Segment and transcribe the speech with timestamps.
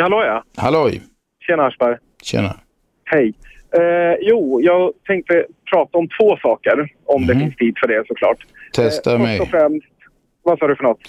[0.00, 0.44] Hallå ja.
[0.56, 1.00] Halloj.
[1.46, 1.96] Tjena Aschberg.
[2.22, 2.56] Tjena.
[3.04, 3.34] Hej.
[3.76, 6.88] Eh, jo, jag tänkte prata om två saker.
[7.04, 7.42] Om det Mhm.
[7.42, 8.38] finns tid för det såklart.
[8.72, 9.38] Testa Eh, mig.
[9.38, 9.86] Först och främst,
[10.42, 11.00] vad sa du för något?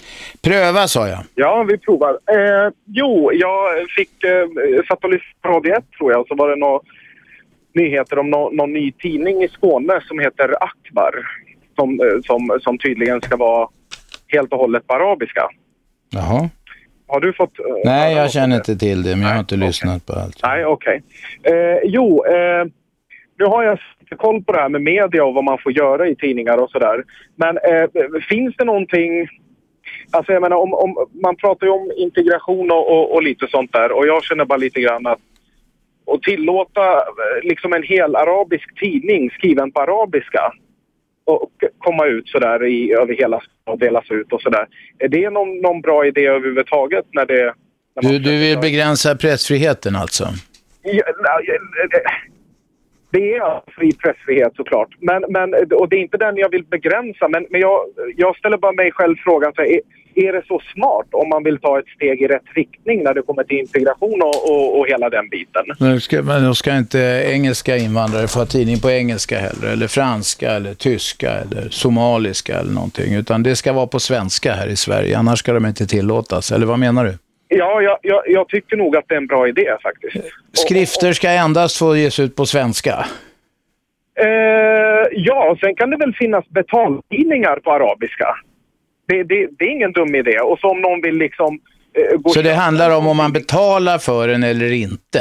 [0.42, 1.18] Pröva sa jag.
[1.34, 2.10] Ja, vi provar.
[2.10, 4.46] Eh, jo, jag fick, eh,
[4.88, 6.80] satt och lyssnade på Radio 1 tror jag, så var det några
[7.74, 11.14] nyheter om nå- någon ny tidning i Skåne som heter Akbar.
[11.78, 13.68] Som, eh, som, som tydligen ska vara
[14.28, 15.48] helt och hållet på arabiska.
[16.10, 16.48] Jaha.
[17.06, 17.58] Har du fått...
[17.58, 20.40] eh, Nej, jag känner inte till det, men jag har inte lyssnat på allt.
[20.42, 21.02] Nej, okej.
[21.42, 22.64] Eh, jo, eh,
[23.38, 23.78] nu har jag
[24.16, 27.04] koll på det här med media och vad man får göra i tidningar och sådär.
[27.36, 27.88] Men eh,
[28.28, 29.28] finns det någonting...
[30.10, 33.72] Alltså jag menar, om, om, man pratar ju om integration och, och, och lite sånt
[33.72, 35.18] där och jag känner bara lite grann att
[36.14, 40.52] att tillåta eh, liksom en hel arabisk tidning skriven på arabiska
[41.24, 44.66] och och komma ut sådär i, över hela och delas ut och sådär.
[44.98, 47.54] Är det någon, någon bra idé överhuvudtaget när det...
[47.94, 50.24] När Du, du vill begränsa pressfriheten alltså?
[50.82, 51.04] Ja,
[53.10, 54.88] det är fri pressfrihet såklart.
[55.00, 57.28] Men, men, och det är inte den jag vill begränsa.
[57.28, 57.80] Men, men jag,
[58.16, 59.52] jag ställer bara mig själv frågan.
[59.54, 59.80] Så här,
[60.14, 63.22] är, det så smart om man vill ta ett steg i rätt riktning när det
[63.22, 65.64] kommer till integration och, och, och hela den biten?
[65.80, 70.50] Men ska, men då ska inte engelska invandrare få tidning på engelska heller, eller franska,
[70.50, 75.18] eller tyska, eller somaliska eller någonting, utan det ska vara på svenska här i Sverige,
[75.18, 77.14] annars ska de inte tillåtas, eller vad menar du?
[77.48, 80.16] Ja, jag, jag, jag tycker nog att det är en bra idé faktiskt.
[80.52, 83.06] Skrifter ska endast få ges ut på svenska.
[84.20, 88.36] Eh, ja, sen kan det väl finnas betaltidningar på arabiska.
[89.12, 90.38] Det, det, det är ingen dum idé.
[90.40, 91.60] Och så om någon vill liksom...
[91.94, 95.20] Eh, gå Så det handlar om om man betalar för den eller inte?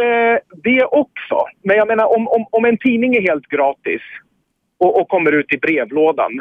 [0.00, 1.38] Eh, det också.
[1.62, 4.02] Men jag menar om, om, om en tidning är helt gratis
[4.78, 6.32] och, och kommer ut i brevlådan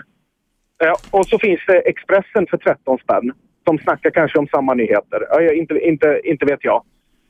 [0.84, 3.32] eh, och så finns det Expressen för 13 spänn
[3.68, 5.28] som snackar kanske om samma nyheter.
[5.30, 6.84] Jag, inte, inte, inte vet jag.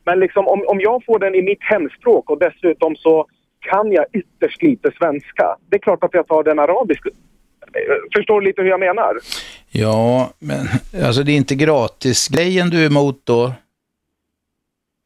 [0.05, 3.25] Men liksom om, om jag får den i mitt hemspråk och dessutom så
[3.59, 5.57] kan jag ytterst lite svenska.
[5.69, 7.09] Det är klart att jag tar den arabiska.
[7.87, 9.13] Eh, Förstår lite hur jag menar?
[9.69, 10.67] Ja, men
[11.05, 13.53] alltså det är inte gratis-grejen du är emot då?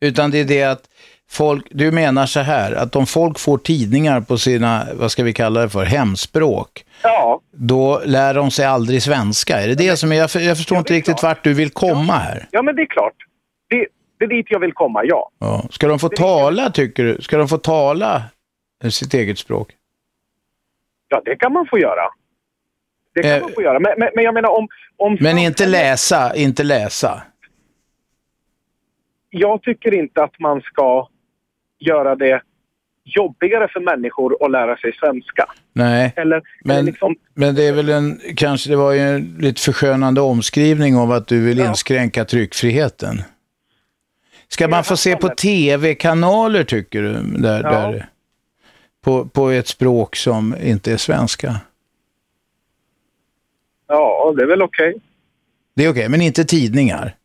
[0.01, 0.81] Utan det är det att
[1.29, 5.33] folk, du menar så här, att om folk får tidningar på sina, vad ska vi
[5.33, 7.41] kalla det för, hemspråk, Ja.
[7.51, 9.57] då lär de sig aldrig svenska.
[9.61, 12.47] Är det det som är, jag, jag förstår inte riktigt vart du vill komma här.
[12.51, 13.13] Ja, men det är klart.
[13.69, 13.87] Det,
[14.19, 15.29] det är dit jag vill komma, ja.
[15.39, 15.65] Ja.
[15.69, 17.17] Ska de få tala, tycker du?
[17.21, 18.23] Ska de få tala
[18.89, 19.69] sitt eget språk?
[21.07, 22.01] Ja, det kan man få göra.
[23.13, 23.79] Det kan Eh, man få göra.
[23.79, 24.67] Men, men, men jag menar om...
[24.97, 27.21] om Men inte läsa, inte läsa.
[29.29, 31.07] Jag tycker inte att man ska
[31.79, 32.41] göra det
[33.03, 35.45] jobbigare för människor att lära sig svenska.
[35.73, 37.15] Nej, Eller, men, eller liksom...
[37.33, 41.27] men det är väl en, kanske det var ju en lite förskönande omskrivning av att
[41.27, 43.21] du vill inskränka tryckfriheten.
[44.47, 47.69] Ska man få se på tv-kanaler tycker du, där, Ja.
[47.71, 48.05] där,
[49.03, 51.55] på, på ett språk som inte är svenska?
[53.91, 54.95] Ja, det är väl okej.
[55.75, 57.15] Det är okej, men inte tidningar.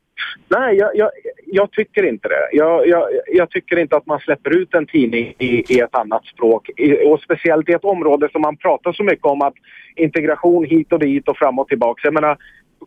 [0.48, 1.10] Nej, jag, jag,
[1.46, 2.48] jag tycker inte det.
[2.52, 6.24] Jag, jag, jag tycker inte att man släpper ut en tidning i, i ett annat
[6.24, 6.70] språk.
[6.76, 9.54] I, och speciellt i ett område som man pratar så mycket om att
[9.96, 12.00] integration hit och dit och fram och tillbaka.
[12.04, 12.36] Jag menar,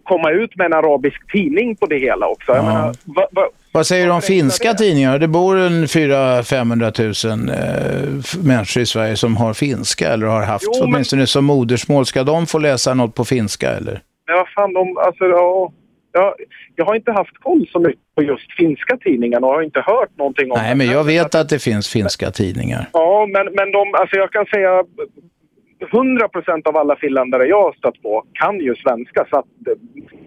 [0.03, 2.51] komma ut med en arabisk tidning på det hela också.
[2.51, 2.63] Ja.
[2.63, 5.19] menar, va, va, Vad säger du om finska tidningar?
[5.19, 10.66] Det bor en 400-500 000 eh, människor i Sverige som har finska eller har haft
[10.67, 12.05] Jo, men- åtminstone som modersmål.
[12.05, 14.01] Ska de få läsa något på finska eller?
[14.27, 15.72] Men vad fan, de, alltså, ja,
[16.11, 16.33] jag,
[16.75, 20.17] jag har inte haft koll så mycket på just finska tidningar och har inte hört
[20.17, 20.75] någonting om Nej, det.
[20.75, 22.85] men jag vet att det finns finska tidningar.
[22.94, 24.83] Ja, men, men de, alltså jag kan säga
[25.91, 29.45] 100 procent av alla finländare jag har stött på kan ju svenska så att,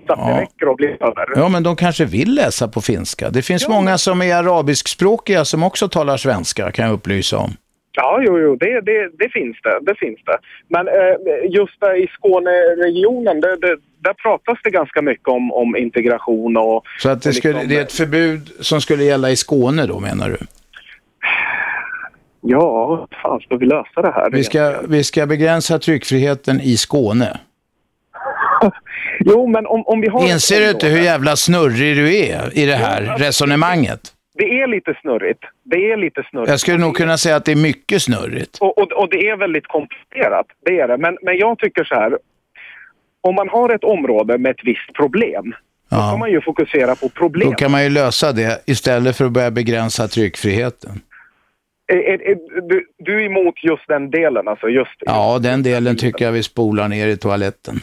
[0.07, 0.41] så att det Ja.
[0.41, 1.27] räcker att bli över.
[1.37, 3.31] Ja, men de kanske vill läsa på finska.
[3.31, 7.51] Det finns många som är arabiskspråkiga som också talar svenska, kan jag upplysa om.
[7.95, 9.79] Ja, jo, jo, det, det, det finns det.
[9.83, 10.39] Det finns det.
[10.69, 10.95] Men eh,
[11.51, 16.83] just i Skåneregionen, det, det, där pratas det ganska mycket om, om integration och...
[16.99, 19.87] Så att det, och skulle, liksom- det är ett förbud som skulle gälla i Skåne
[19.87, 20.37] då, menar du?
[22.45, 24.31] Ja, hur fan ska vi lösa det här?
[24.31, 27.41] Vi ska, vi ska begränsa tryckfriheten i Skåne.
[29.25, 30.31] Jo, men om, om vi har...
[30.33, 34.01] Inser du inte hur jävla snurrig du är i det här resonemanget?
[34.35, 35.43] Det är lite snurrigt.
[35.63, 36.51] Det är lite snurrigt.
[36.51, 38.59] Jag skulle nog kunna säga att det är mycket snurrigt.
[38.61, 40.97] Och, och, och det är väldigt komplicerat, det är det.
[40.97, 42.19] Men, men jag tycker så här,
[43.21, 45.55] om man har ett område med ett visst problem,
[45.91, 47.55] då kan man ju fokusera på Då problem.
[47.55, 51.01] kan man ju lösa det istället för att börja begränsa tryckfriheten.
[51.87, 52.37] Är, är,
[52.69, 54.97] du, du är emot just den delen, alltså just...
[54.99, 57.75] Ja, den delen tycker jag vi spolar ner i toaletten.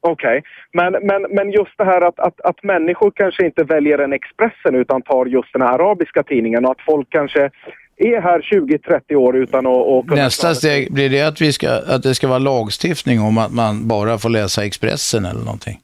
[0.00, 0.42] Okej,
[0.72, 4.74] men, men, men just det här att, att, att människor kanske inte väljer en Expressen
[4.74, 7.50] utan tar just den här arabiska tidningen och att folk kanske
[7.96, 10.22] är här 20-30 år utan att, att kunna...
[10.22, 13.88] Nästa steg, blir det att, vi ska, att det ska vara lagstiftning om att man
[13.88, 15.78] bara får läsa Expressen eller någonting?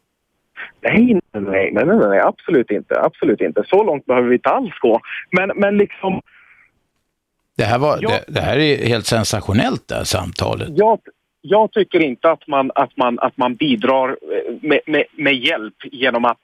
[0.83, 3.01] Nej, nej, nej, nej, nej, absolut inte.
[3.01, 3.63] Absolut inte.
[3.67, 5.01] Så långt behöver vi inte alls gå.
[5.31, 6.21] Men, men liksom...
[7.61, 8.09] Det här, var, ja.
[8.09, 10.69] det, det, här är helt sensationellt det här samtalet.
[10.75, 10.99] Jag,
[11.41, 14.17] jag tycker inte att man, att man, att man bidrar eh,
[14.63, 16.39] med, med, med hjälp genom att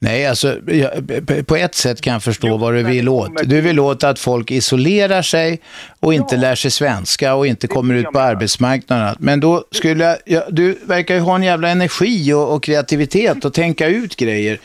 [0.00, 0.56] Nej, alltså
[1.46, 3.30] på ett sätt kan jag förstå jo, vad du vill åt.
[3.44, 5.60] Du vill åt att folk isolerar sig
[6.00, 6.40] och inte ja.
[6.40, 9.16] lär sig svenska och inte kommer ut på arbetsmarknaden.
[9.18, 13.44] Men då skulle jag, ja, du verkar ju ha en jävla energi och, och kreativitet
[13.44, 14.58] och tänka ut grejer.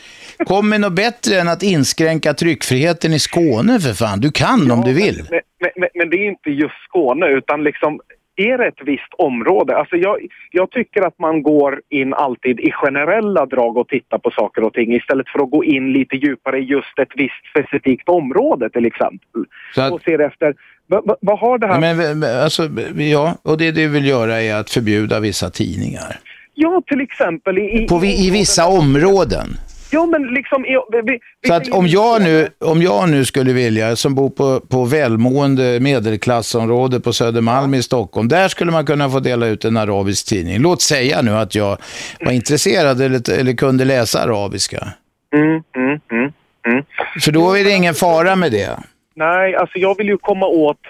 [0.44, 4.20] Kom med något bättre än att inskränka tryckfriheten i Skåne för fan.
[4.20, 5.26] Du kan ja, om du vill.
[5.30, 5.40] Men,
[5.76, 8.00] men, men, det är inte just Skåne utan liksom
[8.36, 9.76] är det ett visst område?
[9.76, 10.16] Alltså jag,
[10.50, 14.72] jag, tycker att man går in alltid i generella drag och tittar på saker och
[14.72, 18.86] ting istället för att gå in lite djupare i just ett visst specifikt område till
[18.86, 19.44] exempel.
[19.76, 20.54] Att, och ser efter,
[20.86, 21.80] vad, vad har det här...
[21.80, 22.62] Men, alltså,
[22.96, 26.16] ja, och det du vill göra är att förbjuda vissa tidningar.
[26.54, 27.86] Ja, till exempel i...
[27.88, 29.46] På, i vissa områden.
[29.94, 30.62] Jo, men liksom...
[30.62, 34.60] Vi, vi, så att om jag, nu, om jag nu skulle vilja, som bor på,
[34.60, 39.76] på välmående medelklassområde på Södermalm i Stockholm, där skulle man kunna få dela ut en
[39.76, 40.58] arabisk tidning.
[40.58, 41.78] Låt säga nu att jag
[42.20, 44.88] var intresserad eller, eller kunde läsa arabiska.
[45.34, 46.32] Mm, mm, mm,
[46.68, 46.84] mm.
[47.20, 48.78] För då är det ingen fara med det.
[49.16, 50.80] Nej, alltså jag vill ju komma åt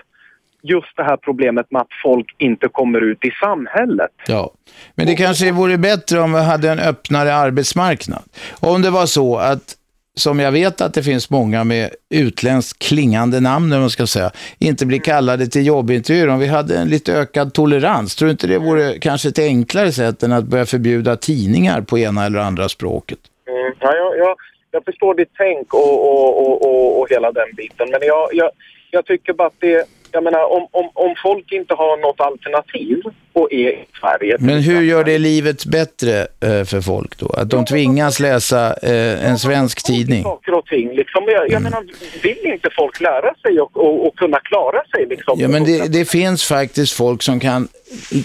[0.65, 4.11] just det här problemet med att folk inte kommer ut i samhället.
[4.27, 4.53] Ja,
[4.95, 8.23] men det kanske vore bättre om vi hade en öppnare arbetsmarknad.
[8.61, 9.77] Om det var så att
[10.17, 14.87] som jag vet att det finns många med utländskt klingande namn, man ska säga, inte
[14.87, 16.29] blir kallade till jobbintervjuer.
[16.29, 19.93] Om vi hade en lite ökad tolerans, tror du inte det vore kanske ett enklare
[19.93, 23.19] sätt än att börja förbjuda tidningar på ena eller andra språket?
[23.49, 24.37] Mm, ja, jag,
[24.71, 28.51] jag, förstår ditt tänk och, och, och, och, och hela den biten, men jag, jag,
[28.91, 33.03] jag tycker bara att det jag menar, om, om, om folk inte har något alternativ
[33.33, 34.37] och är i Sverige...
[34.41, 37.27] Men hur gör det livet bättre eh, för folk då?
[37.27, 40.23] Att de tvingas läsa eh, en svensk tidning?
[40.23, 40.89] Saker och ting.
[40.95, 41.25] Liksom.
[41.27, 41.63] Jag, jag mm.
[41.63, 41.85] menar,
[42.23, 45.07] vill inte folk lära sig och, och, och kunna klara sig?
[45.07, 45.41] Liksom?
[45.41, 47.69] Ja, men det, det, finns faktiskt folk som kan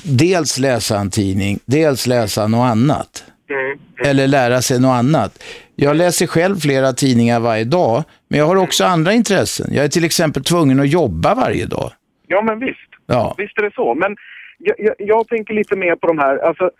[0.03, 3.23] dels läsa en tidning, dels läsa något annat.
[3.49, 3.79] Mm.
[4.05, 5.43] Eller lära sig något annat.
[5.75, 9.67] Jag läser själv flera tidningar varje dag, men jag har också andra intressen.
[9.73, 11.91] Jag är till exempel tvungen att jobba varje dag.
[12.27, 12.89] Ja, men visst.
[13.05, 13.35] Ja.
[13.37, 13.95] Visst är det så.
[13.95, 14.15] Men
[14.57, 16.71] jag, jag, jag tänker lite mer på de här, alltså,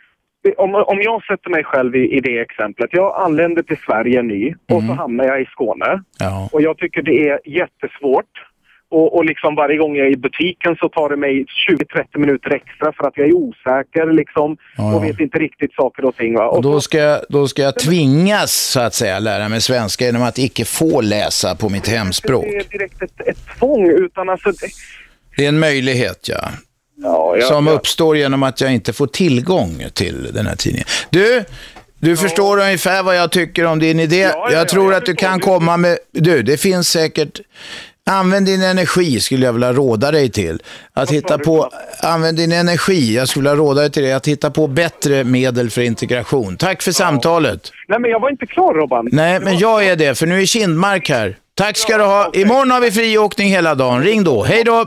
[0.58, 2.90] om, om jag sätter mig själv i, i det exemplet.
[2.92, 4.88] Jag anländer till Sverige ny och mm.
[4.88, 6.04] så hamnar jag i Skåne.
[6.20, 6.50] Ja.
[6.52, 8.49] Och jag tycker det är jättesvårt
[8.92, 12.54] och, och liksom varje gång jag är i butiken så tar det mig 20-30 minuter
[12.54, 14.96] extra för att jag är osäker liksom, ja.
[14.96, 16.36] och vet inte riktigt saker och ting.
[16.36, 16.48] Va?
[16.48, 20.24] Och, då, ska, jag, då ska jag tvingas så att säga lära mig svenska genom
[20.24, 22.46] att icke få läsa på mitt hemspråk.
[22.46, 24.52] Det är direkt ett, ett tvång utan alltså...
[24.52, 24.68] Det...
[25.38, 26.50] det är en möjlighet, ja.
[27.02, 27.74] Ja, ja, som ja.
[27.74, 30.88] uppstår genom att jag inte får tillgång till den här tidningen.
[31.10, 31.44] Du,
[32.00, 32.16] du ja.
[32.16, 34.20] förstår ungefär vad jag tycker om din idé.
[34.20, 35.98] Ja, jag tror att du kan komma med...
[36.12, 37.40] Du, det finns säkert
[38.10, 40.62] Använd din energi skulle jag vilja råda dig till.
[40.94, 41.70] Att hitta på,
[42.04, 45.70] använd din energi, jag skulle vilja råda dig till det, att hitta på bättre medel
[45.70, 46.58] för integration.
[46.58, 46.94] Tack för ja.
[46.94, 47.72] samtalet.
[47.88, 49.10] Nej men jag var inte klar Robban.
[49.12, 51.38] Nej men jag är det, för nu är Kindmark här.
[51.60, 52.28] Tack ska ja, du ha.
[52.28, 52.42] Okay.
[52.42, 54.04] Imorgon har vi friåkning hela dagen.
[54.04, 54.44] Ring då.
[54.44, 54.86] Hej då.